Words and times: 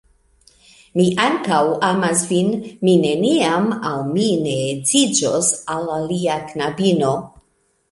Mi 0.99 1.03
ankaŭ 1.25 1.59
amas 1.89 2.23
vin. 2.29 2.49
Mi 2.87 2.95
neniam, 3.03 3.69
aŭ 3.91 3.93
mi 4.09 4.27
ne 4.47 4.57
edziĝos 4.73 5.53
al 5.77 5.95
alia 6.01 6.43
knabino. 6.51 7.17